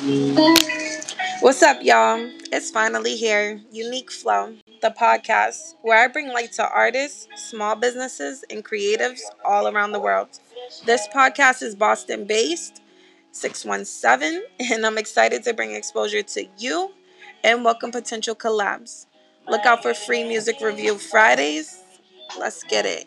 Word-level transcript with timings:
What's 0.00 1.62
up, 1.62 1.82
y'all? 1.82 2.30
It's 2.50 2.70
finally 2.70 3.16
here. 3.16 3.60
Unique 3.70 4.10
Flow, 4.10 4.54
the 4.80 4.94
podcast 4.98 5.74
where 5.82 6.02
I 6.02 6.08
bring 6.08 6.28
light 6.28 6.52
to 6.52 6.66
artists, 6.66 7.28
small 7.36 7.76
businesses, 7.76 8.42
and 8.48 8.64
creatives 8.64 9.20
all 9.44 9.68
around 9.68 9.92
the 9.92 10.00
world. 10.00 10.28
This 10.86 11.06
podcast 11.14 11.62
is 11.62 11.74
Boston 11.74 12.24
based, 12.24 12.80
617, 13.32 14.42
and 14.72 14.86
I'm 14.86 14.96
excited 14.96 15.42
to 15.42 15.52
bring 15.52 15.72
exposure 15.72 16.22
to 16.22 16.46
you 16.56 16.92
and 17.44 17.62
welcome 17.62 17.90
potential 17.90 18.34
collabs. 18.34 19.04
Look 19.48 19.66
out 19.66 19.82
for 19.82 19.92
free 19.92 20.24
music 20.24 20.62
review 20.62 20.96
Fridays. 20.96 21.78
Let's 22.38 22.64
get 22.64 22.86
it. 22.86 23.06